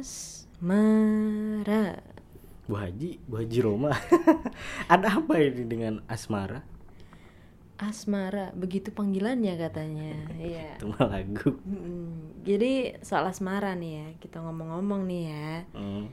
Asmara. 0.00 2.00
Bu 2.64 2.72
Haji, 2.72 3.20
Bu 3.28 3.36
Haji 3.36 3.58
Roma. 3.60 3.92
Ada 4.92 5.20
apa 5.20 5.36
ini 5.36 5.68
dengan 5.68 6.00
asmara? 6.08 6.64
Asmara, 7.76 8.48
begitu 8.56 8.96
panggilannya 8.96 9.60
katanya. 9.60 10.16
Iya. 10.40 10.80
Itu 10.80 10.88
mah 10.88 11.04
lagu. 11.04 11.60
Mm, 11.68 12.40
Jadi 12.48 12.96
soal 13.04 13.28
asmara 13.28 13.76
nih 13.76 13.92
ya, 13.92 14.06
kita 14.24 14.40
ngomong-ngomong 14.40 15.04
nih 15.04 15.22
ya. 15.28 15.52
Hmm. 15.76 16.08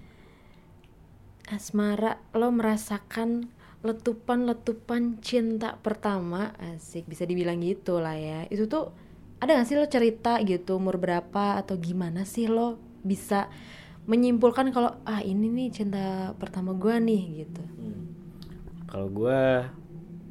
Asmara, 1.47 2.19
lo 2.35 2.51
merasakan 2.51 3.55
letupan-letupan 3.87 5.23
cinta 5.23 5.79
pertama, 5.79 6.51
asik 6.59 7.07
bisa 7.07 7.23
dibilang 7.23 7.63
gitu 7.63 8.03
lah 8.03 8.19
ya. 8.19 8.51
Itu 8.51 8.67
tuh 8.67 8.91
ada 9.39 9.63
gak 9.63 9.67
sih 9.71 9.79
lo 9.79 9.87
cerita 9.87 10.43
gitu 10.43 10.75
umur 10.75 10.99
berapa 10.99 11.55
atau 11.61 11.79
gimana 11.79 12.27
sih 12.27 12.51
lo 12.51 12.86
bisa 13.01 13.49
menyimpulkan 14.03 14.71
kalau 14.71 14.95
ah 15.03 15.19
ini 15.19 15.47
nih 15.47 15.67
cinta 15.69 16.05
pertama 16.35 16.71
gua 16.71 16.97
nih 16.97 17.43
gitu. 17.43 17.63
Hmm. 17.75 18.03
Kalau 18.85 19.07
gua 19.07 19.67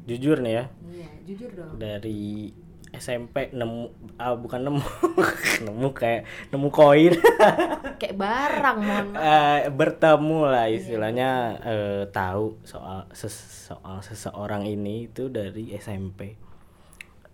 jujur 0.03 0.39
nih 0.39 0.53
ya, 0.53 0.65
Iya, 0.87 1.09
jujur 1.23 1.49
dong. 1.53 1.77
dari 1.77 2.49
SMP 2.89 3.51
nemu 3.51 3.91
ah 4.17 4.33
bukan 4.33 4.63
nemu 4.63 4.81
nemu 5.67 5.87
kayak 5.91 6.23
nemu 6.49 6.67
koin 6.67 7.13
Kayak 8.01 8.15
barang 8.15 8.77
mohon 8.79 9.05
maaf. 9.11 9.21
Eh, 9.21 9.69
bertemu 9.69 10.39
lah 10.43 10.65
istilahnya 10.67 11.29
eh, 11.61 12.03
tahu 12.09 12.57
soal 12.63 13.05
ses- 13.11 13.37
soal 13.69 14.01
seseorang 14.01 14.65
ini 14.65 15.05
itu 15.05 15.27
dari 15.27 15.69
SMP 15.71 16.33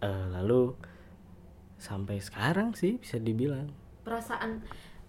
Eh, 0.02 0.26
lalu 0.28 0.76
sampai 1.78 2.20
sekarang 2.20 2.74
sih 2.74 2.98
bisa 2.98 3.16
dibilang 3.16 3.72
Perasaan 4.04 4.60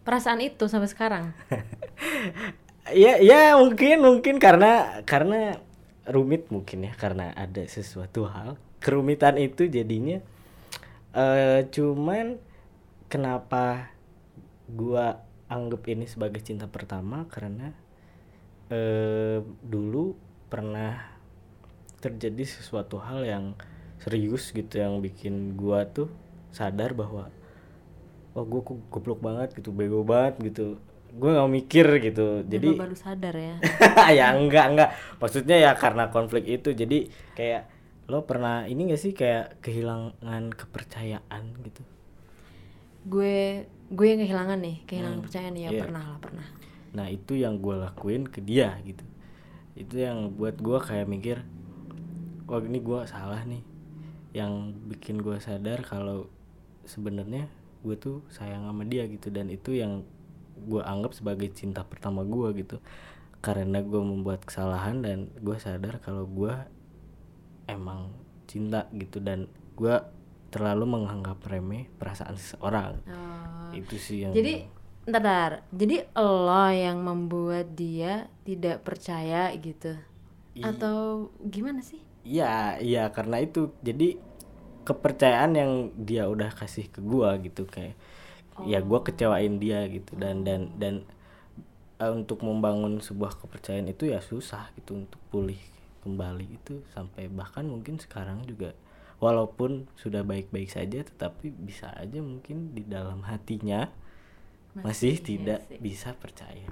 perasaan 0.05 0.45
itu 0.45 0.69
sampai 0.69 0.89
sekarang. 0.93 1.25
ya 2.93 3.17
ya 3.19 3.57
mungkin 3.57 4.05
mungkin 4.05 4.37
karena 4.37 5.01
karena 5.09 5.57
rumit 6.05 6.53
mungkin 6.53 6.85
ya 6.85 6.93
karena 6.93 7.33
ada 7.33 7.65
sesuatu 7.65 8.29
hal 8.29 8.61
kerumitan 8.85 9.41
itu 9.41 9.65
jadinya 9.65 10.21
eh 11.17 11.65
cuman 11.73 12.37
kenapa 13.09 13.89
gua 14.69 15.25
anggap 15.49 15.81
ini 15.89 16.05
sebagai 16.05 16.45
cinta 16.45 16.69
pertama 16.69 17.25
karena 17.33 17.73
eh 18.69 19.41
dulu 19.65 20.13
pernah 20.53 21.01
terjadi 22.05 22.45
sesuatu 22.45 23.01
hal 23.01 23.25
yang 23.25 23.45
serius 24.05 24.53
gitu 24.53 24.77
yang 24.77 25.01
bikin 25.01 25.57
gua 25.57 25.89
tuh 25.89 26.13
sadar 26.53 26.93
bahwa 26.93 27.33
wah 28.35 28.45
gua 28.51 28.61
kok 28.69 28.79
goblok 28.93 29.21
banget 29.27 29.49
gitu 29.59 29.71
bego 29.79 30.01
banget 30.13 30.35
gitu. 30.47 30.63
Gue 31.15 31.31
nggak 31.35 31.51
mikir 31.59 31.87
gitu. 32.07 32.27
Jadi 32.53 32.69
jadi 32.69 32.69
baru 32.75 32.95
sadar 32.99 33.35
ya. 33.39 33.57
ya 34.19 34.27
enggak 34.35 34.65
enggak. 34.71 34.91
Maksudnya 35.23 35.57
ya 35.65 35.71
karena 35.79 36.11
konflik 36.15 36.45
itu 36.47 36.75
jadi 36.75 37.07
kayak 37.39 37.63
lo 38.11 38.19
pernah 38.29 38.69
ini 38.69 38.93
gak 38.93 39.01
sih 39.01 39.13
kayak 39.17 39.63
kehilangan 39.65 40.45
kepercayaan 40.61 41.43
gitu? 41.65 41.83
Gue 43.05 43.65
gue 43.93 44.07
yang 44.09 44.21
kehilangan 44.25 44.59
nih, 44.65 44.77
kehilangan 44.89 45.17
Hmm, 45.21 45.23
kepercayaan. 45.23 45.55
Ya 45.61 45.71
iya. 45.71 45.83
pernah 45.85 46.03
lah 46.11 46.19
pernah. 46.21 46.47
nah 46.95 47.11
itu 47.11 47.35
yang 47.35 47.59
gue 47.59 47.75
lakuin 47.75 48.23
ke 48.31 48.39
dia 48.39 48.79
gitu. 48.87 49.03
Itu 49.75 49.97
yang 49.99 50.35
buat 50.39 50.57
gue 50.63 50.79
kayak 50.79 51.07
mikir 51.11 51.39
wah 52.49 52.61
ini 52.63 52.79
gue 52.81 53.01
salah 53.09 53.43
nih. 53.45 53.63
Yang 54.35 54.53
bikin 54.95 55.17
gue 55.23 55.37
sadar 55.41 55.81
kalau 55.87 56.29
sebenarnya 56.85 57.49
gue 57.85 57.95
tuh 57.95 58.25
sayang 58.33 58.65
sama 58.65 58.83
dia 58.83 59.05
gitu 59.05 59.29
dan 59.29 59.53
itu 59.53 59.77
yang 59.77 60.03
gue 60.57 60.81
anggap 60.81 61.13
sebagai 61.13 61.53
cinta 61.53 61.85
pertama 61.85 62.25
gue 62.25 62.65
gitu 62.65 62.81
karena 63.39 63.85
gue 63.85 64.01
membuat 64.01 64.43
kesalahan 64.43 65.05
dan 65.05 65.29
gue 65.37 65.57
sadar 65.61 66.01
kalau 66.01 66.25
gue 66.25 66.55
emang 67.67 68.13
cinta 68.45 68.89
gitu 68.93 69.21
dan 69.21 69.49
gue 69.75 69.97
terlalu 70.49 70.87
menganggap 70.87 71.43
remeh 71.45 71.91
perasaan 71.99 72.39
seseorang 72.39 73.01
Oh. 73.05 73.75
itu 73.75 73.99
sih 73.99 74.23
yang 74.23 74.33
Jadi 74.33 74.65
ntar, 75.05 75.21
ntar. 75.21 75.53
jadi 75.75 76.07
lo 76.15 76.65
yang 76.71 77.03
membuat 77.03 77.75
dia 77.75 78.31
tidak 78.47 78.87
percaya 78.87 79.51
gitu. 79.59 79.99
I- 80.55 80.63
Atau 80.63 81.29
gimana 81.43 81.83
sih? 81.83 81.99
Iya, 82.23 82.79
iya 82.81 83.11
karena 83.11 83.43
itu 83.43 83.75
jadi 83.83 84.17
kepercayaan 84.85 85.53
yang 85.57 85.73
dia 85.97 86.29
udah 86.29 86.53
kasih 86.53 86.87
ke 86.93 87.01
gua 87.01 87.41
gitu 87.41 87.65
kayak 87.65 87.97
ya 88.69 88.79
gua 88.85 89.03
kecewain 89.03 89.59
dia 89.59 89.89
gitu 89.91 90.15
dan 90.15 90.47
dan 90.47 90.71
dan 90.79 90.95
eh, 91.99 92.13
untuk 92.13 92.45
membangun 92.45 93.03
sebuah 93.03 93.41
kepercayaan 93.41 93.91
itu 93.91 94.13
ya 94.13 94.23
susah 94.23 94.71
gitu 94.79 94.95
untuk 94.95 95.21
pulih 95.33 95.59
kembali 96.05 96.47
itu 96.61 96.85
sampai 96.93 97.33
bahkan 97.33 97.65
mungkin 97.65 97.97
sekarang 97.97 98.45
juga 98.45 98.77
walaupun 99.19 99.89
sudah 99.97 100.21
baik-baik 100.21 100.69
saja 100.69 101.01
tetapi 101.01 101.49
bisa 101.49 101.89
aja 101.97 102.21
mungkin 102.21 102.77
di 102.77 102.85
dalam 102.85 103.25
hatinya 103.25 103.89
masih, 104.83 105.23
tidak 105.23 105.63
bisa 105.79 106.11
percaya. 106.19 106.67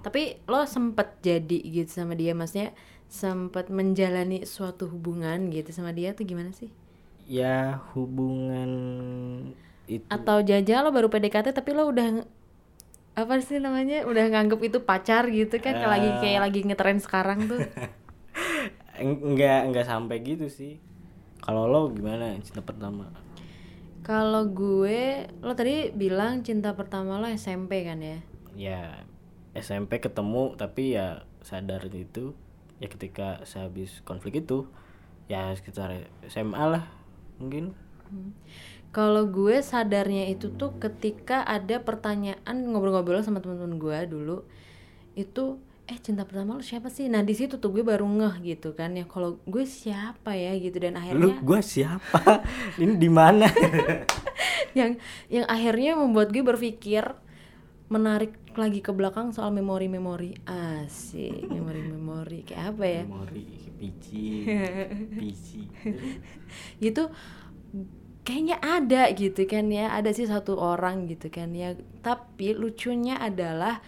Tapi 0.00 0.40
lo 0.48 0.64
sempet 0.64 1.20
jadi 1.20 1.60
gitu 1.60 2.00
sama 2.00 2.16
dia, 2.16 2.32
maksudnya 2.32 2.72
sempet 3.12 3.68
menjalani 3.68 4.48
suatu 4.48 4.88
hubungan 4.88 5.52
gitu 5.52 5.68
sama 5.68 5.92
dia 5.92 6.16
tuh 6.16 6.24
gimana 6.24 6.56
sih? 6.56 6.72
Ya 7.26 7.82
hubungan 7.94 8.70
itu. 9.90 10.06
Atau 10.06 10.38
jaja 10.46 10.82
lo 10.86 10.94
baru 10.94 11.10
PDKT 11.10 11.50
tapi 11.50 11.74
lo 11.74 11.90
udah 11.90 12.22
apa 13.16 13.34
sih 13.40 13.58
namanya? 13.58 14.04
Udah 14.04 14.24
nganggep 14.28 14.60
itu 14.68 14.78
pacar 14.84 15.26
gitu 15.32 15.56
kan? 15.58 15.74
Kayak 15.74 15.90
lagi 15.90 16.08
kayak 16.22 16.40
lagi 16.46 16.60
ngetren 16.66 16.98
sekarang 17.00 17.38
tuh. 17.50 17.60
Eng- 19.02 19.22
enggak 19.34 19.60
enggak 19.68 19.86
sampai 19.88 20.16
gitu 20.24 20.46
sih. 20.48 20.80
Kalau 21.44 21.68
lo 21.68 21.92
gimana 21.92 22.36
cinta 22.42 22.62
pertama? 22.64 23.06
Kalau 24.06 24.46
gue 24.46 25.26
lo 25.42 25.52
tadi 25.58 25.90
bilang 25.90 26.46
cinta 26.46 26.70
pertama 26.78 27.18
lo 27.18 27.26
SMP 27.26 27.82
kan 27.82 27.98
ya? 27.98 28.18
Ya 28.56 29.04
SMP 29.56 29.98
ketemu 30.00 30.54
tapi 30.56 30.96
ya 30.96 31.24
sadar 31.42 31.82
itu 31.90 32.32
ya 32.82 32.88
ketika 32.92 33.40
sehabis 33.48 34.04
konflik 34.04 34.44
itu 34.44 34.68
ya 35.32 35.50
sekitar 35.58 36.06
SMA 36.28 36.64
lah 36.68 36.84
mungkin? 37.40 37.76
Kalau 38.94 39.28
gue 39.28 39.60
sadarnya 39.60 40.30
itu 40.32 40.48
tuh 40.54 40.72
ketika 40.80 41.44
ada 41.44 41.82
pertanyaan 41.82 42.56
ngobrol-ngobrol 42.72 43.20
sama 43.20 43.44
teman-teman 43.44 43.76
gue 43.76 43.98
dulu 44.08 44.36
itu 45.16 45.60
eh 45.86 45.98
cinta 46.02 46.26
pertama 46.26 46.58
lo 46.58 46.64
siapa 46.64 46.90
sih? 46.90 47.06
Nah 47.06 47.22
di 47.22 47.36
situ 47.36 47.62
tuh 47.62 47.70
gue 47.70 47.84
baru 47.86 48.02
ngeh 48.02 48.42
gitu 48.42 48.74
kan 48.74 48.96
ya 48.98 49.06
kalau 49.06 49.38
gue 49.46 49.64
siapa 49.68 50.34
ya 50.34 50.56
gitu 50.58 50.82
dan 50.82 50.96
lu 50.96 51.00
akhirnya 51.00 51.34
gua 51.46 51.60
siapa? 51.62 52.42
Ini 52.82 52.94
di 52.98 53.10
mana? 53.10 53.46
Yang 54.78 55.00
yang 55.32 55.46
akhirnya 55.48 55.96
membuat 55.96 56.28
gue 56.34 56.44
berpikir 56.44 57.16
menarik 57.88 58.36
lagi 58.56 58.80
ke 58.80 58.90
belakang 58.92 59.30
soal 59.30 59.52
memori-memori. 59.52 60.36
Asik 60.48 61.46
memori-memori. 61.48 62.44
Kayak 62.44 62.64
apa 62.76 62.84
ya? 62.84 63.02
Memori 63.04 63.44
pici 63.76 64.44
pici 65.16 65.62
gitu. 66.84 67.12
Kayaknya 68.26 68.56
ada 68.58 69.02
gitu 69.14 69.46
kan 69.46 69.68
ya. 69.70 69.92
Ada 69.92 70.10
sih 70.16 70.26
satu 70.26 70.56
orang 70.56 71.06
gitu 71.06 71.28
kan 71.28 71.52
ya. 71.52 71.76
Tapi 72.00 72.56
lucunya 72.56 73.20
adalah 73.20 73.78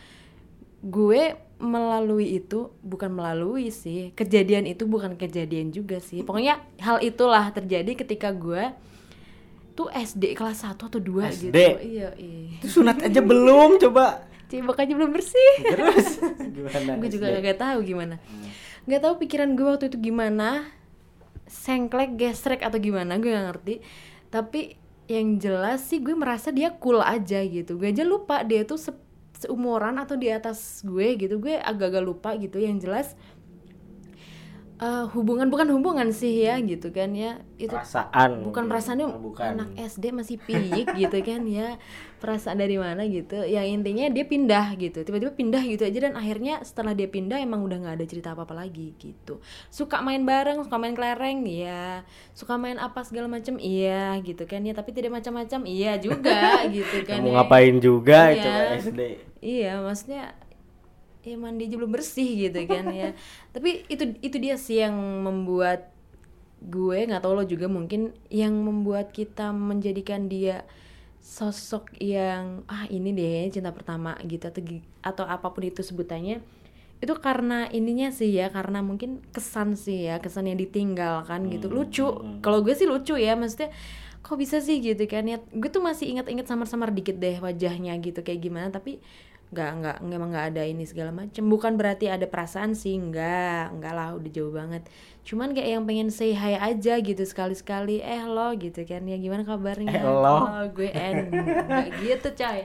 gue 0.78 1.34
melalui 1.58 2.38
itu 2.38 2.70
bukan 2.80 3.10
melalui 3.10 3.74
sih. 3.74 4.14
Kejadian 4.14 4.70
itu 4.70 4.86
bukan 4.86 5.18
kejadian 5.18 5.74
juga 5.74 5.98
sih. 5.98 6.22
Pokoknya 6.22 6.62
hal 6.78 7.02
itulah 7.02 7.50
terjadi 7.50 7.98
ketika 7.98 8.30
gue 8.30 8.70
tuh 9.78 9.86
SD 9.94 10.34
kelas 10.34 10.66
1 10.66 10.74
atau 10.74 10.98
2 10.98 11.30
gitu. 11.38 11.54
SD? 11.54 11.58
iya 11.86 12.10
iya. 12.18 12.58
Itu 12.58 12.82
sunat 12.82 12.98
aja 12.98 13.22
belum 13.22 13.78
coba 13.78 14.26
cibak 14.48 14.78
aja 14.78 14.90
belum 14.90 15.10
bersih. 15.10 15.52
Terus? 15.62 16.06
Gimana 16.56 16.96
gue 16.96 17.08
juga 17.08 17.26
SD? 17.30 17.40
gak 17.42 17.58
tahu 17.58 17.78
gimana. 17.82 18.16
Nggak 18.84 19.00
tahu 19.02 19.14
pikiran 19.18 19.52
gue 19.52 19.66
waktu 19.66 19.86
itu 19.86 19.98
gimana. 20.02 20.64
Sengklek 21.44 22.14
gesrek 22.14 22.60
atau 22.60 22.76
gimana 22.76 23.16
gue 23.16 23.28
gak 23.28 23.46
ngerti. 23.46 23.74
Tapi 24.28 24.76
yang 25.06 25.36
jelas 25.36 25.84
sih 25.84 25.98
gue 25.98 26.12
merasa 26.12 26.48
dia 26.48 26.72
cool 26.74 26.98
aja 26.98 27.40
gitu. 27.40 27.76
Gue 27.76 27.88
aja 27.88 28.02
lupa 28.02 28.40
dia 28.40 28.64
tuh 28.64 28.76
se- 28.76 28.96
seumuran 29.34 29.96
atau 29.96 30.14
di 30.14 30.28
atas 30.28 30.80
gue 30.82 31.16
gitu. 31.16 31.36
Gue 31.38 31.56
agak-agak 31.56 32.02
lupa 32.02 32.32
gitu. 32.34 32.56
Yang 32.56 32.76
jelas 32.82 33.08
eh, 34.78 35.04
hubungan 35.10 35.48
bukan 35.48 35.68
hubungan 35.70 36.08
sih 36.10 36.44
ya 36.44 36.56
gitu 36.60 36.88
kan 36.88 37.10
ya. 37.12 37.40
Itu 37.56 37.72
perasaan 37.72 38.44
bukan 38.44 38.64
perasaannya 38.64 39.06
Oh, 39.06 39.18
bukan. 39.18 39.58
anak 39.58 39.70
SD 39.76 40.12
masih 40.12 40.36
piyik 40.38 40.94
gitu 40.94 41.18
kan 41.20 41.42
ya 41.44 41.76
perasaan 42.18 42.58
dari 42.58 42.74
mana 42.74 43.06
gitu 43.06 43.40
yang 43.42 43.62
intinya 43.64 44.10
dia 44.10 44.22
pindah 44.22 44.74
gitu 44.74 45.00
tiba-tiba 45.00 45.32
pindah 45.32 45.62
gitu 45.64 45.86
aja 45.86 45.98
dan 46.04 46.14
akhirnya 46.14 46.58
setelah 46.60 46.92
dia 46.92 47.06
pindah 47.06 47.38
emang 47.38 47.62
udah 47.62 47.78
nggak 47.78 47.94
ada 47.96 48.06
cerita 48.06 48.34
apa 48.34 48.42
apa 48.42 48.54
lagi 48.54 48.92
gitu 48.98 49.38
suka 49.70 50.02
main 50.02 50.22
bareng 50.22 50.66
suka 50.66 50.76
main 50.76 50.92
kelereng 50.92 51.46
iya 51.46 52.02
suka 52.34 52.58
main 52.58 52.76
apa 52.76 53.06
segala 53.06 53.30
macam 53.30 53.56
iya 53.56 54.18
gitu 54.20 54.44
kan 54.44 54.60
ya 54.60 54.74
tapi 54.74 54.90
tidak 54.90 55.14
macam-macam 55.14 55.60
iya 55.64 55.96
juga 55.96 56.60
gitu 56.76 57.06
kan 57.06 57.22
Kamu 57.22 57.30
ya. 57.30 57.34
ngapain 57.38 57.74
juga 57.78 58.20
Iya. 58.28 58.36
itu 58.36 58.50
SD 58.90 59.00
iya 59.38 59.72
maksudnya 59.78 60.34
ya 61.22 61.36
mandi 61.36 61.68
aja 61.68 61.76
belum 61.76 61.92
bersih 61.92 62.48
gitu 62.48 62.60
kan 62.64 62.88
ya 62.90 63.12
tapi 63.54 63.84
itu 63.86 64.16
itu 64.18 64.36
dia 64.36 64.56
sih 64.56 64.80
yang 64.80 64.96
membuat 65.22 65.92
gue 66.58 67.06
nggak 67.06 67.22
tahu 67.22 67.38
lo 67.38 67.44
juga 67.46 67.70
mungkin 67.70 68.10
yang 68.34 68.50
membuat 68.50 69.14
kita 69.14 69.54
menjadikan 69.54 70.26
dia 70.26 70.66
sosok 71.18 71.98
yang 72.00 72.64
ah 72.66 72.88
ini 72.88 73.14
deh 73.14 73.52
cinta 73.52 73.70
pertama 73.70 74.16
gitu 74.24 74.48
atau 74.48 74.62
atau 75.04 75.24
apa 75.28 75.46
pun 75.52 75.62
itu 75.66 75.84
sebutannya 75.84 76.42
itu 76.98 77.14
karena 77.22 77.70
ininya 77.70 78.10
sih 78.10 78.34
ya 78.34 78.50
karena 78.50 78.82
mungkin 78.82 79.22
kesan 79.30 79.78
sih 79.78 80.10
ya 80.10 80.18
kesan 80.18 80.50
yang 80.50 80.58
ditinggalkan 80.58 81.46
gitu. 81.46 81.70
Lucu. 81.70 82.06
kalau 82.42 82.58
gue 82.66 82.74
sih 82.74 82.90
lucu 82.90 83.14
ya 83.14 83.38
maksudnya 83.38 83.70
kok 84.18 84.34
bisa 84.34 84.58
sih? 84.58 84.82
gitu 84.82 85.06
kan 85.06 85.22
ya. 85.30 85.38
Gue 85.54 85.70
tuh 85.70 85.78
masih 85.78 86.10
ingat-ingat 86.10 86.50
samar-samar 86.50 86.90
dikit 86.90 87.22
deh 87.22 87.38
wajahnya 87.38 87.94
gitu 88.02 88.26
kayak 88.26 88.42
gimana. 88.42 88.68
Tapi 88.74 88.98
nggak 89.48 89.70
nggak 89.80 89.96
emang 90.04 90.30
nggak 90.32 90.46
ada 90.54 90.62
ini 90.64 90.84
segala 90.84 91.10
macem. 91.12 91.44
Bukan 91.48 91.80
berarti 91.80 92.12
ada 92.12 92.28
perasaan 92.28 92.76
sih 92.76 92.96
nggak 92.96 93.80
nggak 93.80 93.92
lah 93.96 94.12
udah 94.16 94.30
jauh 94.32 94.52
banget. 94.52 94.84
Cuman 95.28 95.52
kayak 95.52 95.70
yang 95.76 95.84
pengen 95.84 96.08
say 96.08 96.32
hi 96.32 96.56
aja 96.56 96.96
gitu 97.04 97.20
sekali-sekali. 97.20 98.00
Eh 98.00 98.24
lo 98.24 98.48
gitu 98.56 98.80
kan. 98.88 99.04
Ya 99.04 99.20
gimana 99.20 99.44
kabarnya? 99.44 99.92
Eh, 99.92 100.04
lo. 100.04 100.36
Oh, 100.48 100.64
gue 100.72 100.88
en 100.88 101.28
nggak 101.32 101.86
gitu 102.00 102.28
coy. 102.32 102.60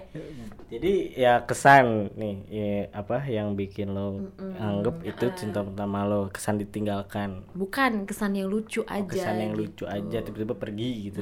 Jadi 0.74 1.13
ya 1.13 1.45
kesan 1.45 2.09
nih 2.18 2.35
ya, 2.50 2.68
apa 2.97 3.21
yang 3.30 3.53
bikin 3.53 3.94
lo 3.94 4.33
anggap 4.57 5.06
itu 5.06 5.30
cinta 5.38 5.62
pertama 5.62 6.01
lo 6.07 6.31
kesan 6.33 6.57
ditinggalkan. 6.57 7.45
Bukan 7.53 8.09
kesan 8.09 8.33
yang 8.33 8.50
lucu 8.50 8.81
aja 8.89 9.06
kesan 9.06 9.38
yang 9.38 9.53
gitu. 9.53 9.62
lucu 9.62 9.83
aja 9.85 10.18
tiba-tiba 10.25 10.56
pergi 10.57 10.89
gitu. 11.12 11.21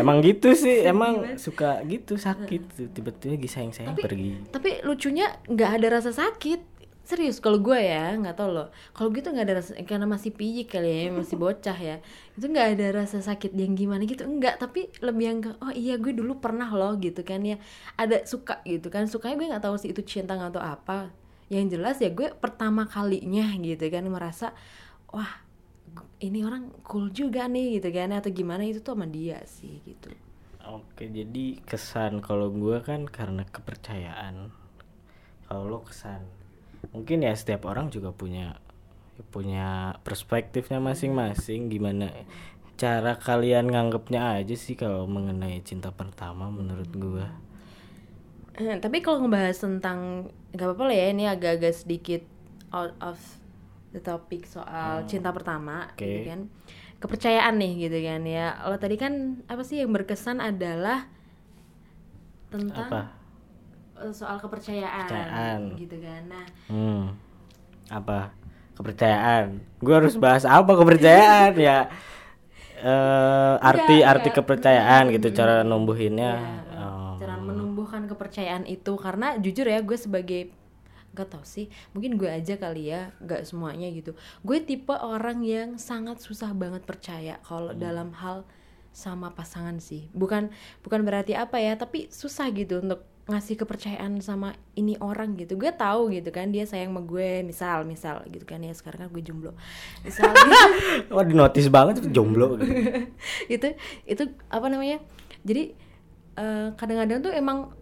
Emang 0.00 0.24
gitu 0.24 0.56
sih 0.56 0.80
emang 0.92 1.36
suka 1.36 1.84
gitu 1.84 2.16
sakit 2.16 2.94
tiba-tiba 2.94 3.36
lagi 3.36 3.48
sayang-sayang 3.50 4.00
pergi. 4.00 4.32
tapi 4.48 4.63
lucunya 4.84 5.28
nggak 5.48 5.70
ada 5.80 5.86
rasa 6.00 6.10
sakit. 6.14 6.72
Serius 7.04 7.36
kalau 7.36 7.60
gue 7.60 7.76
ya 7.76 8.16
nggak 8.16 8.32
tau 8.32 8.48
loh. 8.48 8.72
Kalau 8.96 9.12
gitu 9.12 9.28
nggak 9.28 9.44
ada 9.44 9.54
rasa 9.60 9.76
karena 9.84 10.08
masih 10.08 10.32
pijik 10.32 10.72
kali 10.72 10.88
ya 10.88 11.12
masih 11.12 11.36
bocah 11.36 11.76
ya. 11.76 12.00
Itu 12.32 12.48
nggak 12.48 12.80
ada 12.80 12.86
rasa 13.04 13.20
sakit 13.20 13.52
yang 13.52 13.76
gimana 13.76 14.08
gitu. 14.08 14.24
Enggak 14.24 14.56
tapi 14.56 14.88
lebih 15.04 15.24
yang 15.28 15.38
oh 15.60 15.68
iya 15.68 16.00
gue 16.00 16.16
dulu 16.16 16.40
pernah 16.40 16.72
loh 16.72 16.96
gitu 16.96 17.20
kan 17.20 17.44
ya. 17.44 17.60
Ada 18.00 18.24
suka 18.24 18.64
gitu 18.64 18.88
kan. 18.88 19.04
Sukanya 19.04 19.36
gue 19.36 19.46
nggak 19.52 19.64
tahu 19.68 19.76
sih 19.76 19.92
itu 19.92 20.00
cinta 20.00 20.32
tahu 20.32 20.64
apa. 20.64 21.12
Yang 21.52 21.76
jelas 21.76 21.96
ya 22.00 22.08
gue 22.08 22.32
pertama 22.32 22.88
kalinya 22.88 23.52
gitu 23.60 23.84
kan 23.92 24.08
merasa 24.08 24.56
wah 25.12 25.44
ini 26.24 26.40
orang 26.40 26.72
cool 26.88 27.12
juga 27.12 27.44
nih 27.52 27.84
gitu 27.84 27.92
kan. 27.92 28.16
Atau 28.16 28.32
gimana 28.32 28.64
itu 28.64 28.80
tuh 28.80 28.96
sama 28.96 29.04
dia 29.04 29.44
sih 29.44 29.84
gitu 29.84 30.08
oke 30.68 31.04
jadi 31.04 31.60
kesan 31.64 32.24
kalau 32.24 32.48
gua 32.52 32.80
kan 32.80 33.08
karena 33.08 33.44
kepercayaan. 33.48 34.52
Kalau 35.44 35.62
lo 35.68 35.84
kesan 35.84 36.24
mungkin 36.92 37.24
ya 37.24 37.32
setiap 37.32 37.64
orang 37.64 37.88
juga 37.88 38.12
punya 38.12 38.60
punya 39.30 39.98
perspektifnya 40.02 40.80
masing-masing. 40.80 41.68
Gimana 41.68 42.12
cara 42.74 43.16
kalian 43.16 43.70
nganggapnya 43.70 44.42
aja 44.42 44.56
sih 44.58 44.74
kalau 44.74 45.06
mengenai 45.06 45.62
cinta 45.62 45.94
pertama 45.94 46.50
menurut 46.50 46.90
gua? 46.96 47.28
Eh, 48.54 48.78
tapi 48.78 49.02
kalau 49.02 49.26
ngebahas 49.26 49.58
tentang 49.58 50.30
nggak 50.54 50.66
apa-apa 50.70 50.84
lah 50.86 50.96
ya 50.96 51.06
ini 51.10 51.24
agak-agak 51.26 51.74
sedikit 51.74 52.22
out 52.70 52.94
of 53.02 53.18
the 53.94 54.02
topic 54.02 54.46
soal 54.46 55.06
cinta 55.06 55.30
pertama 55.30 55.90
Oke. 55.90 56.02
gitu 56.02 56.20
kan 56.30 56.40
kepercayaan 57.04 57.54
nih 57.54 57.72
gitu 57.84 57.98
kan 58.00 58.24
ya 58.24 58.64
lo 58.64 58.74
tadi 58.74 58.96
kan 58.96 59.12
apa 59.44 59.60
sih 59.60 59.78
yang 59.78 59.92
berkesan 59.92 60.40
adalah 60.40 61.04
tentang 62.48 62.88
apa 62.88 63.00
eh, 64.00 64.10
soal 64.10 64.38
kepercayaan, 64.38 65.04
Kepercayaan. 65.04 65.60
gitu 65.76 65.96
kan 65.98 66.22
nah 66.26 66.46
Hmm. 66.66 67.04
Apa? 67.86 68.32
Kepercayaan. 68.74 69.60
Gue 69.78 69.94
harus 69.94 70.16
bahas 70.16 70.42
apa 70.42 70.72
kepercayaan 70.72 71.52
ya? 71.54 71.92
Eh 72.76 73.54
arti 73.62 74.00
Enggak, 74.00 74.10
arti 74.10 74.28
enggak. 74.28 74.38
kepercayaan 74.40 75.04
gitu 75.12 75.28
cara 75.30 75.60
numbuhinnya. 75.62 76.32
ya, 76.34 76.52
Oh. 76.74 77.14
cara 77.16 77.36
menumbuhkan 77.38 78.04
kepercayaan 78.04 78.64
itu 78.66 78.92
karena 78.96 79.36
jujur 79.36 79.64
ya 79.64 79.78
gue 79.78 79.94
sebagai 79.94 80.50
gak 81.14 81.30
tau 81.32 81.44
sih. 81.46 81.70
Mungkin 81.94 82.18
gue 82.18 82.28
aja 82.28 82.58
kali 82.58 82.90
ya 82.90 83.14
gak 83.22 83.46
semuanya 83.46 83.88
gitu. 83.94 84.12
Gue 84.42 84.60
tipe 84.60 84.92
orang 84.92 85.46
yang 85.46 85.78
sangat 85.78 86.20
susah 86.20 86.50
banget 86.52 86.82
percaya 86.82 87.38
kalau 87.46 87.72
dalam 87.72 88.10
hal 88.18 88.42
sama 88.94 89.30
pasangan 89.34 89.78
sih. 89.78 90.10
Bukan 90.14 90.50
bukan 90.82 91.00
berarti 91.06 91.34
apa 91.38 91.58
ya 91.62 91.74
tapi 91.74 92.10
susah 92.10 92.50
gitu 92.54 92.82
untuk 92.82 93.02
ngasih 93.24 93.56
kepercayaan 93.56 94.20
sama 94.20 94.52
ini 94.76 94.94
orang 95.00 95.34
gitu. 95.40 95.56
Gue 95.56 95.72
tahu 95.72 96.12
gitu 96.12 96.28
kan 96.28 96.52
dia 96.52 96.68
sayang 96.68 96.92
sama 96.92 97.02
gue 97.02 97.40
misal 97.40 97.88
misal 97.88 98.22
gitu 98.28 98.44
kan 98.44 98.60
ya. 98.60 98.74
Sekarang 98.76 99.06
kan 99.06 99.10
gue 99.10 99.22
jomblo. 99.24 99.52
Misal 100.06 100.30
gitu. 100.46 101.16
Di 101.24 101.34
notice 101.34 101.68
banget 101.72 102.04
jomblo. 102.12 102.60
Gitu. 102.60 102.74
itu 103.54 103.68
itu 104.04 104.22
apa 104.52 104.66
namanya? 104.70 105.02
Jadi 105.42 105.74
eh, 106.38 106.68
kadang-kadang 106.76 107.18
tuh 107.24 107.32
emang 107.34 107.72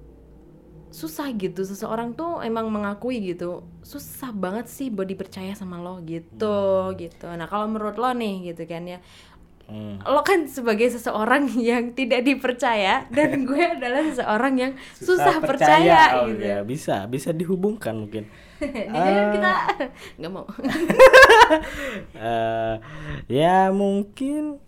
susah 0.92 1.32
gitu. 1.34 1.64
Seseorang 1.64 2.12
tuh 2.12 2.44
emang 2.44 2.68
mengakui 2.68 3.18
gitu 3.24 3.64
susah 3.82 4.30
banget 4.30 4.68
sih 4.68 4.92
buat 4.92 5.08
dipercaya 5.08 5.56
sama 5.56 5.80
lo 5.80 5.98
gitu 6.04 6.92
gitu. 6.94 7.26
Nah 7.32 7.48
kalau 7.48 7.66
menurut 7.66 7.96
lo 7.96 8.12
nih 8.12 8.52
gitu 8.52 8.68
kan 8.68 8.84
ya 8.86 9.00
Hmm. 9.62 10.02
lo 10.04 10.20
kan 10.26 10.44
sebagai 10.50 10.90
seseorang 10.90 11.48
yang 11.70 11.94
tidak 11.96 12.26
dipercaya 12.26 13.06
dan 13.08 13.40
gue 13.48 13.62
adalah 13.62 14.04
seseorang 14.04 14.54
yang 14.58 14.72
susah, 14.92 15.38
percaya, 15.40 16.18
Oh, 16.18 16.28
gitu. 16.28 16.44
ya, 16.44 16.58
bisa, 16.66 17.06
bisa 17.08 17.30
dihubungkan 17.32 17.94
mungkin. 17.96 18.26
Kan 18.60 19.32
kita 19.32 19.52
nggak 20.18 20.32
mau. 20.34 20.44
Eh 22.12 22.74
ya 23.30 23.70
mungkin 23.72 24.58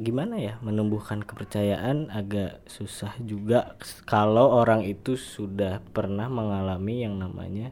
gimana 0.00 0.40
ya 0.40 0.56
menumbuhkan 0.64 1.20
kepercayaan 1.20 2.08
agak 2.08 2.64
susah 2.64 3.12
juga 3.20 3.76
kalau 4.08 4.48
orang 4.48 4.80
itu 4.88 5.20
sudah 5.20 5.84
pernah 5.92 6.24
mengalami 6.32 7.04
yang 7.04 7.20
namanya 7.20 7.68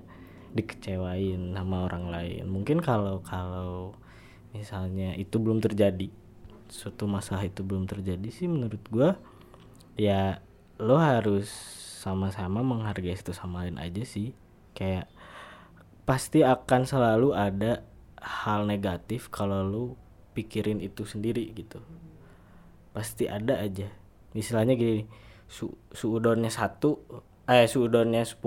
dikecewain 0.52 1.56
sama 1.56 1.88
orang 1.88 2.12
lain. 2.12 2.44
Mungkin 2.52 2.84
kalau 2.84 3.24
kalau 3.24 3.96
misalnya 4.52 5.16
itu 5.16 5.40
belum 5.40 5.64
terjadi 5.64 6.12
suatu 6.68 7.08
masalah 7.08 7.48
itu 7.48 7.64
belum 7.64 7.88
terjadi 7.88 8.28
sih 8.28 8.44
menurut 8.44 8.84
gua 8.92 9.16
ya 9.96 10.44
lo 10.76 11.00
harus 11.00 11.48
sama-sama 12.04 12.60
menghargai 12.60 13.16
satu 13.16 13.32
sama 13.32 13.64
lain 13.64 13.80
aja 13.80 14.04
sih. 14.04 14.36
Kayak 14.76 15.08
pasti 16.04 16.44
akan 16.44 16.84
selalu 16.84 17.32
ada 17.32 17.88
hal 18.20 18.68
negatif 18.68 19.32
kalau 19.32 19.64
lu 19.64 19.84
pikirin 20.36 20.84
itu 20.84 21.02
sendiri 21.08 21.50
gitu 21.56 21.80
pasti 22.98 23.30
ada 23.30 23.54
aja. 23.56 23.86
Misalnya 24.34 24.74
gini 24.74 25.06
su 25.46 25.70
suudonnya 25.94 26.50
satu 26.50 26.98
eh 27.46 27.64
suudonnya 27.64 28.26
10 28.26 28.42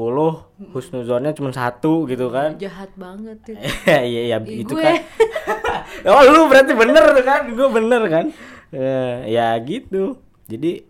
husnuzonnya 0.69 1.31
cuma 1.33 1.49
satu 1.49 2.05
gitu 2.05 2.29
kan. 2.29 2.53
jahat 2.59 2.91
banget 2.93 3.39
itu 3.47 3.57
iya 4.11 4.21
iya 4.29 4.37
Ih, 4.43 4.61
itu 4.61 4.75
gue. 4.75 4.83
kan. 4.83 4.99
Oh 6.11 6.21
lu 6.25 6.45
berarti 6.45 6.75
bener 6.75 7.01
kan 7.23 7.47
gue 7.47 7.67
bener 7.71 8.01
kan. 8.05 8.25
Eh, 8.69 9.31
ya 9.31 9.55
gitu. 9.63 10.19
Jadi 10.45 10.83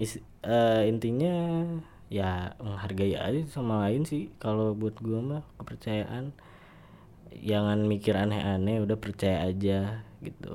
is- 0.00 0.18
eh, 0.42 0.88
intinya 0.88 1.62
ya 2.08 2.56
menghargai 2.58 3.14
aja 3.14 3.40
sama 3.46 3.86
lain 3.86 4.02
sih. 4.02 4.32
Kalau 4.40 4.72
buat 4.74 4.98
gue 4.98 5.20
mah 5.20 5.44
kepercayaan. 5.60 6.34
Jangan 7.32 7.86
mikir 7.86 8.12
aneh-aneh 8.12 8.82
udah 8.82 8.98
percaya 8.98 9.46
aja 9.46 10.02
gitu 10.20 10.52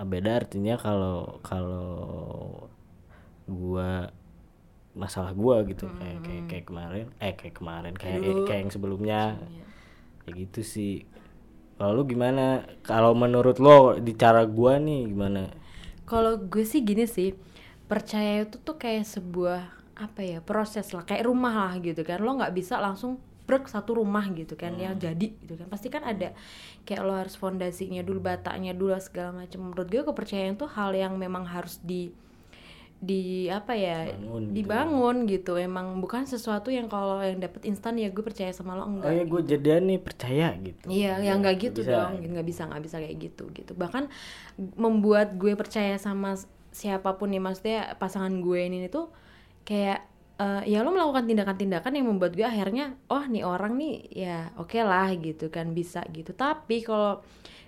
beda 0.00 0.40
artinya 0.40 0.80
kalau 0.80 1.38
kalau 1.44 1.90
gua 3.44 4.08
masalah 4.96 5.36
gua 5.36 5.60
gitu. 5.68 5.88
Kayak 5.88 6.18
kayak 6.24 6.44
kayak 6.48 6.64
kemarin 6.68 7.06
eh 7.20 7.32
kayak 7.36 7.54
kemarin 7.56 7.94
kayak 7.96 8.20
dulu. 8.24 8.44
kayak 8.48 8.60
yang 8.64 8.72
sebelumnya. 8.72 9.22
Ya 10.24 10.30
gitu 10.32 10.60
sih. 10.64 11.04
Kalau 11.76 11.98
lu 11.98 12.04
gimana? 12.06 12.64
Kalau 12.86 13.12
menurut 13.12 13.58
lo 13.60 13.98
di 13.98 14.14
cara 14.14 14.46
gua 14.48 14.78
nih 14.78 15.10
gimana? 15.10 15.50
Kalau 16.06 16.36
gue 16.36 16.66
sih 16.66 16.84
gini 16.84 17.08
sih, 17.08 17.32
percaya 17.88 18.44
itu 18.44 18.60
tuh 18.60 18.76
kayak 18.76 19.08
sebuah 19.08 19.60
apa 19.96 20.20
ya 20.20 20.38
proses 20.44 20.92
lah, 20.92 21.08
kayak 21.08 21.24
rumah 21.24 21.54
lah 21.68 21.74
gitu 21.80 22.04
kan. 22.04 22.20
Lo 22.20 22.36
nggak 22.36 22.52
bisa 22.52 22.76
langsung 22.76 23.16
brek 23.42 23.66
satu 23.66 23.98
rumah 23.98 24.24
gitu 24.32 24.54
kan 24.54 24.74
ya 24.78 24.94
jadi 24.94 25.28
gitu 25.42 25.54
kan. 25.58 25.66
Pasti 25.66 25.90
kan 25.90 26.02
ada 26.02 26.30
kayak 26.86 27.02
lo 27.02 27.14
harus 27.14 27.34
fondasinya 27.34 28.00
dulu, 28.00 28.22
batanya 28.22 28.72
dulu 28.72 28.94
segala 28.98 29.34
macam. 29.34 29.70
Menurut 29.70 29.88
gue 29.88 30.02
kepercayaan 30.02 30.54
tuh 30.54 30.70
hal 30.70 30.94
yang 30.94 31.18
memang 31.18 31.44
harus 31.44 31.82
di 31.82 32.14
di 33.02 33.50
apa 33.50 33.74
ya 33.74 34.14
Bangun 34.14 34.42
gitu. 34.46 34.54
dibangun 34.54 35.16
gitu 35.26 35.52
emang 35.58 35.98
bukan 35.98 36.22
sesuatu 36.22 36.70
yang 36.70 36.86
kalau 36.86 37.18
yang 37.18 37.42
dapet 37.42 37.66
instan 37.66 37.98
ya 37.98 38.06
gue 38.14 38.22
percaya 38.22 38.54
sama 38.54 38.78
lo 38.78 38.86
oh 38.86 38.94
enggak 38.94 39.10
ya 39.10 39.24
gue 39.26 39.40
jadian 39.42 39.82
nih 39.90 39.98
percaya 39.98 40.54
gitu 40.62 40.86
Iya, 40.86 41.18
yang 41.18 41.42
nggak 41.42 41.56
gitu 41.66 41.82
bisa. 41.82 41.90
dong, 41.98 42.22
nggak 42.22 42.46
bisa 42.46 42.62
nggak 42.70 42.82
bisa 42.86 42.96
kayak 43.02 43.16
gitu 43.18 43.44
gitu. 43.58 43.74
Bahkan 43.74 44.06
membuat 44.78 45.34
gue 45.34 45.58
percaya 45.58 45.98
sama 45.98 46.38
siapa 46.70 47.18
pun 47.18 47.34
nih, 47.34 47.42
maksudnya 47.42 47.98
pasangan 47.98 48.30
gue 48.38 48.60
ini 48.70 48.86
tuh 48.86 49.10
kayak 49.66 50.06
eh, 50.42 50.62
ya 50.74 50.82
lo 50.82 50.90
melakukan 50.90 51.24
tindakan-tindakan 51.30 51.92
yang 51.94 52.06
membuat 52.10 52.32
gue 52.34 52.42
akhirnya 52.42 52.98
oh 53.14 53.22
nih 53.22 53.46
orang 53.46 53.78
nih 53.78 53.94
ya 54.10 54.38
oke 54.58 54.78
lah 54.82 55.14
gitu 55.14 55.46
kan 55.54 55.70
bisa 55.70 56.02
gitu. 56.10 56.34
Tapi 56.34 56.82
kalau 56.82 57.22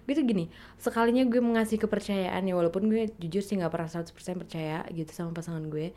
gue 0.05 0.15
tuh 0.19 0.27
gini 0.27 0.45
sekalinya 0.77 1.25
gue 1.25 1.41
mengasih 1.41 1.81
kepercayaan 1.81 2.45
ya 2.45 2.55
walaupun 2.59 2.93
gue 2.93 3.09
jujur 3.17 3.41
sih 3.41 3.57
nggak 3.57 3.73
pernah 3.73 3.89
100% 3.89 4.43
percaya 4.43 4.85
gitu 4.93 5.11
sama 5.17 5.33
pasangan 5.33 5.65
gue 5.73 5.97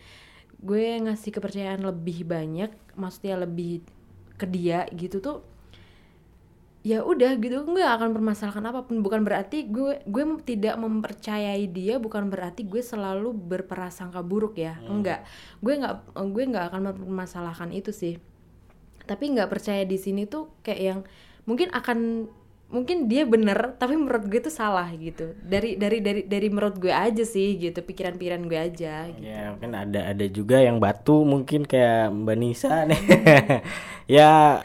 gue 0.64 0.86
ngasih 1.04 1.32
kepercayaan 1.36 1.84
lebih 1.84 2.24
banyak 2.24 2.72
maksudnya 2.96 3.44
lebih 3.44 3.84
ke 4.40 4.48
dia 4.48 4.88
gitu 4.96 5.20
tuh 5.20 5.38
ya 6.88 7.04
udah 7.04 7.36
gitu 7.36 7.68
gue 7.68 7.84
gak 7.84 8.00
akan 8.00 8.16
permasalahkan 8.16 8.64
apa 8.72 8.88
pun. 8.88 9.04
Bukan 9.04 9.28
berarti 9.28 9.68
gue 9.68 10.00
gue 10.08 10.24
tidak 10.48 10.80
mempercayai 10.80 11.68
dia 11.68 12.00
bukan 12.00 12.32
berarti 12.32 12.64
gue 12.64 12.80
selalu 12.80 13.36
berprasangka 13.36 14.24
buruk 14.24 14.56
ya 14.56 14.80
enggak 14.88 15.28
gue 15.60 15.74
nggak 15.76 16.16
gue 16.16 16.44
nggak 16.48 16.66
akan 16.72 16.82
mempermasalahkan 16.96 17.76
itu 17.76 17.92
sih. 17.92 18.16
Tapi 19.04 19.36
nggak 19.36 19.52
percaya 19.52 19.84
di 19.84 20.00
sini 20.00 20.24
tuh 20.24 20.48
kayak 20.64 20.82
yang 20.82 21.00
mungkin 21.44 21.68
akan 21.76 22.32
mungkin 22.68 23.08
dia 23.08 23.24
bener 23.24 23.80
tapi 23.80 23.96
menurut 23.96 24.28
gue 24.28 24.40
tuh 24.44 24.52
salah 24.52 24.88
gitu. 24.96 25.36
Dari 25.44 25.76
dari 25.76 26.00
dari 26.00 26.22
dari 26.24 26.48
menurut 26.48 26.80
gue 26.80 26.92
aja 26.92 27.24
sih 27.28 27.60
gitu 27.60 27.84
pikiran-pikiran 27.84 28.48
gue 28.48 28.60
aja 28.60 29.12
gitu. 29.12 29.28
Ya 29.28 29.52
mungkin 29.56 29.76
ada 29.76 30.16
ada 30.16 30.26
juga 30.32 30.64
yang 30.64 30.80
batu 30.80 31.28
mungkin 31.28 31.68
kayak 31.68 32.16
Mbak 32.16 32.38
Nisa 32.40 32.88
nih. 32.88 33.02
ya 34.20 34.64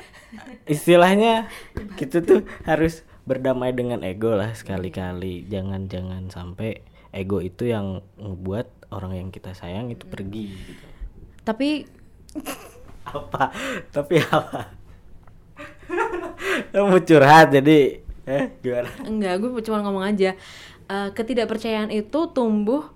istilahnya 0.65 1.51
kita 1.99 2.25
tuh 2.25 2.47
harus 2.65 3.05
berdamai 3.23 3.71
dengan 3.73 4.03
ego 4.03 4.35
lah 4.35 4.53
sekali-kali. 4.57 5.47
Jangan 5.47 5.87
jangan 5.87 6.29
sampai 6.33 6.83
ego 7.12 7.39
itu 7.39 7.69
yang 7.69 8.03
ngebuat 8.19 8.91
orang 8.93 9.17
yang 9.17 9.29
kita 9.29 9.53
sayang 9.53 9.93
itu 9.93 10.05
pergi 10.09 10.53
gitu. 10.53 10.85
tapi 11.43 11.89
Apa? 13.03 13.51
Tapi 13.91 14.15
apa? 14.23 14.73
Kamu 16.73 17.03
curhat 17.05 17.53
jadi 17.53 18.01
eh 18.23 18.45
gimana? 18.62 18.91
Enggak, 19.03 19.43
gue 19.43 19.62
cuma 19.67 19.83
ngomong 19.83 20.07
aja. 20.07 20.39
Eh, 20.87 21.09
ketidakpercayaan 21.12 21.91
itu 21.91 22.21
tumbuh 22.31 22.87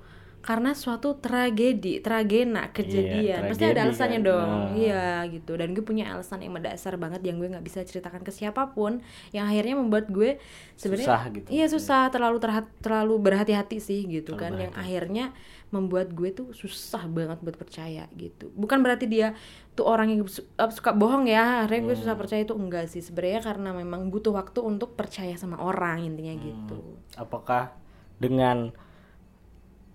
karena 0.46 0.78
suatu 0.78 1.18
tragedi, 1.18 1.98
tragena, 1.98 2.70
kejadian. 2.70 3.50
Pasti 3.50 3.66
ada 3.66 3.82
alasannya 3.82 4.22
kan. 4.22 4.28
dong. 4.30 4.46
Nah. 4.46 4.78
Iya, 4.78 5.06
gitu. 5.34 5.58
Dan 5.58 5.74
gue 5.74 5.82
punya 5.82 6.14
alasan 6.14 6.38
yang 6.38 6.54
mendasar 6.54 6.94
banget 6.94 7.18
yang 7.26 7.42
gue 7.42 7.50
nggak 7.50 7.66
bisa 7.66 7.82
ceritakan 7.82 8.22
ke 8.22 8.30
siapa 8.30 8.70
pun, 8.70 9.02
yang 9.34 9.50
akhirnya 9.50 9.74
membuat 9.74 10.06
gue 10.06 10.38
sebenarnya 10.78 11.10
Susah 11.10 11.22
gitu. 11.34 11.48
Iya, 11.50 11.66
susah, 11.66 12.02
terlalu 12.14 12.38
terhat, 12.38 12.70
terlalu 12.78 13.18
berhati-hati 13.18 13.82
sih 13.82 14.06
gitu 14.06 14.38
Terlalu 14.38 14.42
kan, 14.46 14.52
yang 14.70 14.74
akhirnya 14.78 15.26
membuat 15.74 16.14
gue 16.14 16.30
tuh 16.30 16.54
susah 16.54 17.10
banget 17.10 17.42
buat 17.42 17.58
percaya 17.58 18.06
gitu. 18.14 18.46
Bukan 18.54 18.86
berarti 18.86 19.10
dia 19.10 19.34
tuh 19.74 19.82
orang 19.82 20.14
yang 20.14 20.22
su- 20.30 20.46
suka 20.70 20.94
bohong 20.94 21.26
ya, 21.26 21.66
akhirnya 21.66 21.90
gue 21.90 21.96
susah 21.98 22.14
Hmm. 22.14 22.22
percaya 22.22 22.46
itu 22.46 22.54
enggak 22.54 22.86
sih. 22.86 23.02
Sebenarnya 23.02 23.42
karena 23.42 23.74
memang 23.74 24.14
butuh 24.14 24.30
waktu 24.30 24.62
untuk 24.62 24.94
percaya 24.94 25.34
sama 25.34 25.58
orang 25.58 26.06
intinya 26.06 26.38
gitu. 26.38 27.02
Apakah 27.18 27.74
dengan 28.22 28.70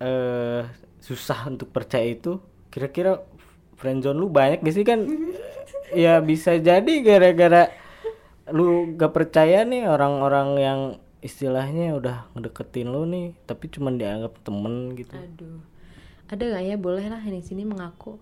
eh 0.01 0.65
susah 1.01 1.45
untuk 1.49 1.69
percaya 1.69 2.09
itu 2.09 2.41
kira-kira 2.73 3.21
friendzone 3.77 4.17
lu 4.17 4.29
banyak 4.29 4.61
gak 4.65 4.73
sih 4.73 4.85
kan 4.85 5.05
ya 5.93 6.21
bisa 6.21 6.57
jadi 6.57 6.93
gara-gara 7.01 7.69
lu 8.49 8.97
gak 8.97 9.13
percaya 9.13 9.61
nih 9.65 9.85
orang-orang 9.85 10.49
yang 10.57 10.79
istilahnya 11.21 11.93
udah 11.93 12.29
ngedeketin 12.33 12.89
lu 12.89 13.05
nih 13.05 13.37
tapi 13.45 13.69
cuman 13.69 13.97
dianggap 14.01 14.41
temen 14.41 14.97
gitu 14.97 15.13
Aduh. 15.13 15.61
Ada 16.31 16.47
nggak 16.47 16.63
ya? 16.63 16.75
Boleh 16.79 17.05
lah 17.11 17.19
yang 17.19 17.37
di 17.37 17.45
sini 17.45 17.67
mengaku. 17.67 18.15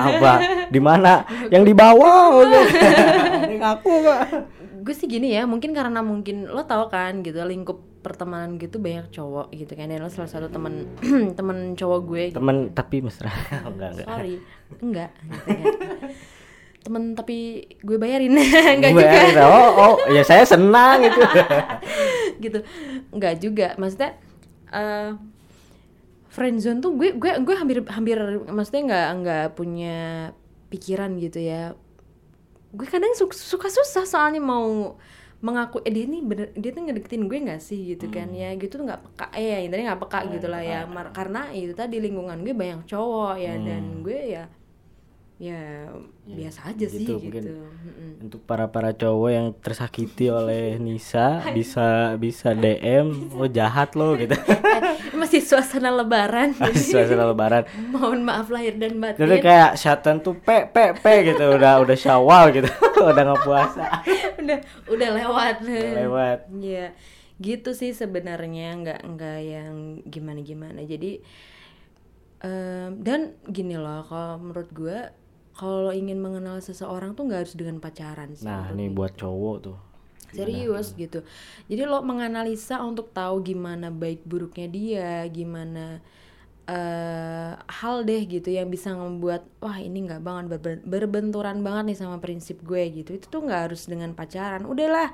apa 0.00 0.40
di 0.74 0.80
mana 0.80 1.28
yang 1.52 1.68
di 1.68 1.76
bawah 1.76 2.32
Ada 2.48 2.58
yang 3.44 3.60
ngaku 3.60 3.92
gak 4.00 4.20
gue 4.84 4.94
sih 4.96 5.04
gini 5.04 5.36
ya, 5.36 5.44
mungkin 5.44 5.76
karena 5.76 6.00
mungkin 6.00 6.48
lo 6.48 6.64
tau 6.64 6.88
kan 6.88 7.20
gitu 7.20 7.40
lingkup 7.44 7.93
pertemanan 8.04 8.60
gitu 8.60 8.76
banyak 8.76 9.08
cowok 9.08 9.48
gitu 9.56 9.72
kan. 9.72 9.88
Dan 9.88 10.04
lo 10.04 10.12
salah 10.12 10.28
satu 10.28 10.52
temen 10.52 10.92
temen 11.38 11.72
cowok 11.72 12.00
gue. 12.04 12.24
Gitu. 12.28 12.36
temen 12.36 12.56
tapi 12.76 13.00
mesra. 13.00 13.32
Enggak 13.64 13.90
enggak. 13.96 14.06
Sorry. 14.06 14.36
Enggak 14.84 15.10
gitu 15.24 15.48
kan. 15.48 15.74
temen 16.84 17.02
tapi 17.16 17.64
gue 17.80 17.96
bayarin. 17.96 18.36
Enggak 18.76 18.92
Gue 18.92 19.02
juga. 19.08 19.42
Oh 19.48 19.70
oh 19.72 19.94
ya 20.12 20.20
saya 20.20 20.44
senang 20.44 21.00
itu 21.00 21.20
gitu. 22.44 22.60
Enggak 23.08 23.40
juga. 23.40 23.72
Maksudnya 23.80 24.20
eh 24.68 25.16
friendzone 26.28 26.82
tuh 26.82 26.92
gue 26.98 27.14
gue 27.14 27.30
gue 27.40 27.54
hampir 27.56 27.78
hampir 27.88 28.18
maksudnya 28.50 28.82
nggak 28.90 29.08
nggak 29.22 29.46
punya 29.56 29.96
pikiran 30.68 31.16
gitu 31.16 31.40
ya. 31.40 31.72
Gue 32.74 32.90
kadang 32.90 33.14
su- 33.14 33.30
suka 33.30 33.70
susah 33.70 34.02
soalnya 34.04 34.42
mau 34.42 34.98
mengaku 35.44 35.84
eh 35.84 35.92
dia 35.92 36.08
nih 36.08 36.22
bener 36.24 36.48
dia 36.56 36.70
tuh 36.72 36.82
ngedeketin 36.88 37.28
gue 37.28 37.38
nggak 37.44 37.60
sih? 37.60 37.80
Gitu 37.92 38.08
kan 38.08 38.32
ya 38.32 38.56
gitu 38.56 38.80
tuh 38.80 38.84
nggak 38.88 39.00
peka. 39.04 39.26
Eh 39.36 39.44
ya 39.52 39.58
intinya 39.60 39.84
nggak 39.92 40.02
peka 40.08 40.18
gitu 40.32 40.46
lah 40.48 40.62
ya 40.64 40.78
Mar- 40.88 41.12
karena 41.12 41.52
itu 41.52 41.76
tadi 41.76 42.00
lingkungan 42.00 42.40
gue 42.40 42.54
banyak 42.56 42.88
cowok 42.88 43.36
ya 43.36 43.54
dan 43.60 44.00
gue 44.00 44.20
ya 44.40 44.44
ya 45.34 45.90
biasa 46.24 46.70
aja 46.70 46.86
sih 46.86 47.04
gitu, 47.04 47.18
gitu, 47.18 47.26
mungkin. 47.26 47.42
Mm-mm. 47.58 48.10
untuk 48.30 48.40
para 48.46 48.70
para 48.70 48.94
cowok 48.94 49.30
yang 49.34 49.46
tersakiti 49.58 50.30
oleh 50.38 50.78
Nisa 50.78 51.42
bisa 51.50 52.14
bisa 52.16 52.54
DM 52.54 53.34
oh 53.34 53.50
jahat 53.50 53.98
lo 53.98 54.14
gitu. 54.14 54.32
Eh, 54.74 54.83
masih 55.34 55.50
suasana 55.50 55.90
lebaran. 55.90 56.54
Jadi 56.54 56.78
suasana 56.78 57.26
lebaran. 57.34 57.66
Mohon 57.90 58.22
maaf 58.22 58.46
lahir 58.54 58.78
dan 58.78 59.02
batin. 59.02 59.18
Jadi 59.18 59.36
kayak 59.42 59.74
syaitan 59.74 60.22
tuh 60.22 60.38
pe 60.38 60.70
pe 60.70 60.94
pe 60.94 61.34
gitu. 61.34 61.58
Udah 61.58 61.82
udah 61.82 61.96
syawal 61.98 62.54
gitu. 62.54 62.70
Udah 63.10 63.22
nggak 63.26 63.42
puasa. 63.42 63.82
Udah 64.40 64.58
udah 64.86 65.08
lewat. 65.18 65.56
Lewat. 65.66 66.38
Iya, 66.54 66.94
gitu 67.42 67.74
sih 67.74 67.90
sebenarnya. 67.90 68.78
Nggak 68.78 69.00
nggak 69.02 69.38
yang 69.42 69.74
gimana 70.06 70.40
gimana. 70.46 70.80
Jadi 70.86 71.18
em, 72.46 73.02
dan 73.02 73.34
gini 73.50 73.74
loh, 73.74 74.06
kalau 74.06 74.38
menurut 74.38 74.70
gue 74.70 74.98
kalau 75.54 75.90
ingin 75.90 76.22
mengenal 76.22 76.62
seseorang 76.62 77.18
tuh 77.18 77.26
nggak 77.26 77.46
harus 77.46 77.54
dengan 77.54 77.78
pacaran 77.78 78.34
sih. 78.34 78.42
nah 78.42 78.74
ini 78.74 78.90
buat 78.90 79.14
cowok 79.14 79.56
tuh 79.62 79.78
serius 80.34 80.86
gitu. 80.98 81.22
Jadi 81.70 81.82
lo 81.86 82.02
menganalisa 82.02 82.82
untuk 82.82 83.14
tahu 83.14 83.40
gimana 83.46 83.88
baik 83.94 84.26
buruknya 84.26 84.66
dia, 84.68 85.12
gimana 85.30 86.02
eh 86.64 87.52
hal 87.60 88.08
deh 88.08 88.24
gitu 88.24 88.48
yang 88.48 88.72
bisa 88.72 88.96
membuat 88.96 89.44
wah 89.60 89.76
ini 89.76 90.08
nggak 90.08 90.22
banget 90.24 90.44
berben- 90.56 90.84
berbenturan 90.88 91.60
banget 91.60 91.92
nih 91.92 91.98
sama 92.00 92.16
prinsip 92.24 92.60
gue 92.64 92.82
gitu. 93.04 93.20
Itu 93.20 93.26
tuh 93.28 93.44
nggak 93.44 93.70
harus 93.70 93.84
dengan 93.84 94.16
pacaran. 94.16 94.64
Udahlah 94.64 95.12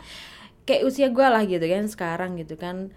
kayak 0.64 0.86
usia 0.86 1.10
gue 1.10 1.26
lah 1.26 1.42
gitu 1.44 1.66
kan 1.66 1.84
sekarang 1.90 2.38
gitu 2.38 2.54
kan. 2.54 2.94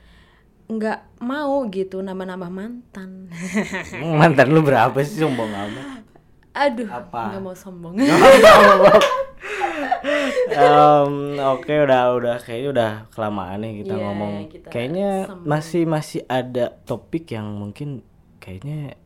Nggak 0.69 1.19
mau 1.19 1.65
gitu 1.73 1.99
nambah-nambah 2.05 2.51
mantan. 2.53 3.33
Mantan 4.21 4.47
lu 4.53 4.61
berapa 4.61 4.95
sih 5.01 5.19
sombong 5.25 5.49
amat? 5.49 6.05
Aduh 6.53 6.85
nggak 7.33 7.41
mau 7.41 7.57
sombong 7.57 7.97
Em, 10.45 11.13
oke 11.39 11.73
udah 11.79 12.03
udah 12.13 12.35
kayaknya 12.37 12.69
udah 12.69 12.91
kelamaan 13.09 13.59
nih 13.59 13.73
kita 13.79 13.93
Iya, 13.93 14.03
ngomong. 14.03 14.33
kita 14.47 14.67
kayaknya 14.67 15.09
masih 15.41 15.83
masih 15.85 16.21
ada 16.25 16.75
topik 16.83 17.29
yang 17.29 17.47
mungkin 17.49 18.03
kayaknya 18.37 18.99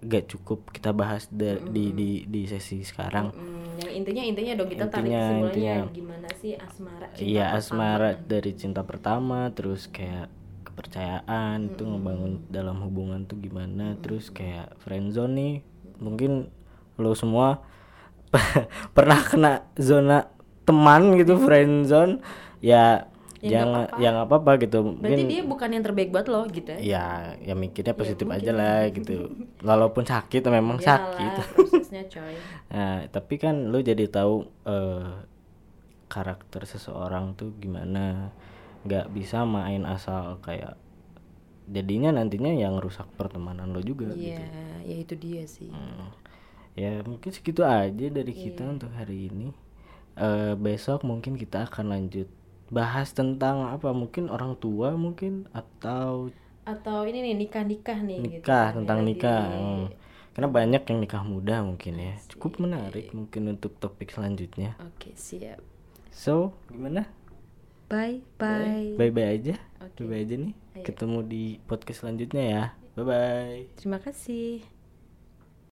gak 0.00 0.28
cukup 0.28 0.68
kita 0.68 0.92
bahas 0.92 1.26
da- 1.28 1.58
di 1.58 1.90
di 1.90 2.08
di 2.24 2.44
sesi 2.44 2.80
sekarang. 2.80 3.32
Hmm, 3.32 3.80
yang 3.80 3.92
intinya 3.96 4.22
intinya 4.22 4.52
dong 4.54 4.68
kita 4.68 4.84
tarik 4.86 5.02
Intinya- 5.02 5.24
kesimpulannya 5.24 5.56
intinya. 5.72 5.76
gimana 5.90 6.28
sih 6.36 6.52
asmara 6.54 7.06
cinta 7.10 7.24
iya 7.24 7.44
pertama. 7.48 7.58
asmara 7.58 8.10
dari 8.14 8.52
cinta 8.52 8.80
pertama 8.82 9.38
terus 9.50 9.82
kayak 9.86 10.28
kepercayaan 10.64 11.70
itu 11.70 11.82
ngebangun 11.82 12.32
dalam 12.48 12.78
hubungan 12.80 13.24
tuh 13.24 13.38
gimana 13.38 13.96
terus 13.96 14.28
kayak 14.28 14.76
friendzone 14.78 15.32
nih. 15.32 15.54
Mungkin 15.96 16.50
lo 16.96 17.14
semua 17.14 17.64
pernah 18.92 19.20
kena 19.20 19.52
zona 19.74 20.26
teman 20.64 21.16
gitu 21.16 21.36
friendzone 21.38 22.20
ya 22.60 23.08
Ya, 23.44 23.60
jangan 23.60 23.68
nggak 23.68 23.88
ya 24.00 24.08
nggak 24.08 24.26
apa-apa 24.26 24.50
gitu 24.56 24.78
berarti 24.96 25.04
mungkin 25.04 25.28
dia 25.28 25.42
bukan 25.44 25.68
yang 25.68 25.84
terbaik 25.84 26.08
buat 26.08 26.26
lo 26.32 26.48
gitu 26.48 26.72
ya 26.72 26.80
ya 26.80 27.04
ya 27.44 27.52
mikirnya 27.52 27.92
positif 27.92 28.24
aja 28.24 28.56
lah 28.56 28.88
gitu 28.88 29.36
walaupun 29.60 30.00
sakit 30.00 30.40
memang 30.48 30.80
Iyalah, 30.80 31.12
sakit 31.12 31.32
prosesnya 31.52 32.02
coy 32.08 32.34
Nah, 32.72 33.04
tapi 33.12 33.36
kan 33.36 33.68
lu 33.68 33.84
jadi 33.84 34.08
tahu 34.08 34.48
eh, 34.64 35.12
karakter 36.06 36.64
seseorang 36.64 37.34
tuh 37.34 37.52
gimana. 37.54 38.32
nggak 38.84 39.12
bisa 39.12 39.44
main 39.44 39.84
asal 39.84 40.40
kayak 40.40 40.76
jadinya 41.64 42.12
nantinya 42.12 42.48
yang 42.48 42.76
rusak 42.76 43.08
pertemanan 43.16 43.72
lo 43.72 43.80
juga 43.80 44.08
Iya, 44.08 44.40
gitu. 44.40 44.42
ya 44.84 44.96
itu 45.00 45.14
dia 45.16 45.44
sih. 45.44 45.68
Hmm. 45.68 46.12
Ya, 46.76 47.00
mungkin 47.00 47.28
segitu 47.28 47.60
aja 47.60 48.08
dari 48.08 48.32
kita 48.32 48.60
Iya. 48.60 48.72
untuk 48.72 48.88
hari 48.92 49.28
ini. 49.28 49.52
Eh, 50.14 50.54
besok 50.54 51.02
mungkin 51.02 51.34
kita 51.34 51.66
akan 51.66 51.90
lanjut 51.90 52.28
bahas 52.70 53.10
tentang 53.10 53.66
apa? 53.66 53.90
Mungkin 53.90 54.30
orang 54.30 54.54
tua 54.56 54.94
mungkin 54.94 55.46
atau 55.50 56.30
Atau 56.64 57.04
ini 57.04 57.20
nih 57.20 57.34
nikah-nikah 57.36 57.98
nih 58.00 58.18
gitu 58.24 58.30
nikah 58.40 58.72
kan, 58.72 58.76
tentang 58.80 58.98
nikah. 59.04 59.42
Hmm. 59.52 59.86
karena 60.32 60.48
banyak 60.50 60.82
yang 60.82 60.98
nikah 60.98 61.22
muda 61.22 61.62
mungkin 61.62 61.94
ya 61.94 62.14
cukup 62.26 62.58
menarik 62.58 63.14
mungkin 63.14 63.54
untuk 63.54 63.78
topik 63.78 64.10
selanjutnya 64.10 64.74
Oke, 64.82 65.14
siap. 65.14 65.62
so 66.10 66.50
gimana 66.66 67.06
Bye 67.86 68.18
bye. 68.34 68.98
bye 68.98 69.14
bye 69.14 69.30
aja 69.30 69.54
Oke. 69.78 70.02
bye 70.02 70.08
bye 70.10 70.20
aja 70.26 70.34
nih 70.34 70.54
Ayo. 70.74 70.82
ketemu 70.82 71.18
di 71.22 71.44
podcast 71.62 72.02
selanjutnya 72.02 72.42
ya 72.42 72.64
bye 72.96 73.06
bye 73.06 73.60
Terima 73.78 74.02
kasih. 74.02 74.73